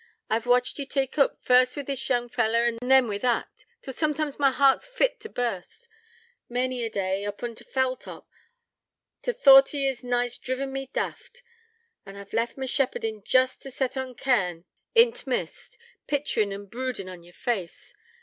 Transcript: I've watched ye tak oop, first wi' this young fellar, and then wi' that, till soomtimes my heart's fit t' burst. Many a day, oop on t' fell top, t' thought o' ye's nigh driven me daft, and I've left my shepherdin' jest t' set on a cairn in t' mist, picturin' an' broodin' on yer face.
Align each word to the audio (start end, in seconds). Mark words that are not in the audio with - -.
I've 0.31 0.47
watched 0.47 0.79
ye 0.79 0.87
tak 0.87 1.15
oop, 1.19 1.39
first 1.43 1.77
wi' 1.77 1.83
this 1.83 2.09
young 2.09 2.27
fellar, 2.27 2.63
and 2.65 2.79
then 2.89 3.07
wi' 3.07 3.19
that, 3.19 3.65
till 3.83 3.93
soomtimes 3.93 4.39
my 4.39 4.49
heart's 4.49 4.87
fit 4.87 5.19
t' 5.19 5.29
burst. 5.29 5.87
Many 6.49 6.83
a 6.83 6.89
day, 6.89 7.23
oop 7.23 7.43
on 7.43 7.53
t' 7.53 7.63
fell 7.63 7.95
top, 7.95 8.27
t' 9.21 9.31
thought 9.31 9.75
o' 9.75 9.77
ye's 9.77 10.03
nigh 10.03 10.31
driven 10.41 10.73
me 10.73 10.89
daft, 10.91 11.43
and 12.03 12.17
I've 12.17 12.33
left 12.33 12.57
my 12.57 12.65
shepherdin' 12.65 13.21
jest 13.23 13.61
t' 13.61 13.69
set 13.69 13.95
on 13.95 14.09
a 14.09 14.15
cairn 14.15 14.65
in 14.95 15.11
t' 15.13 15.29
mist, 15.29 15.77
picturin' 16.07 16.51
an' 16.51 16.65
broodin' 16.65 17.07
on 17.07 17.21
yer 17.21 17.31
face. 17.31 17.93